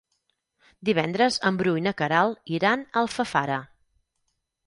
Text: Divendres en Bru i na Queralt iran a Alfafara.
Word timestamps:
Divendres 0.89 1.37
en 1.49 1.59
Bru 1.59 1.75
i 1.81 1.83
na 1.89 1.93
Queralt 2.01 2.51
iran 2.59 2.83
a 2.87 3.03
Alfafara. 3.05 3.61